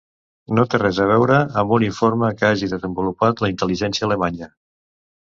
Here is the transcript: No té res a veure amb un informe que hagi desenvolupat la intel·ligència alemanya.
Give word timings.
No 0.59 0.63
té 0.69 0.77
res 0.83 1.01
a 1.03 1.03
veure 1.11 1.35
amb 1.61 1.73
un 1.77 1.85
informe 1.87 2.31
que 2.39 2.47
hagi 2.49 2.71
desenvolupat 2.71 3.45
la 3.45 3.51
intel·ligència 3.55 4.07
alemanya. 4.09 4.49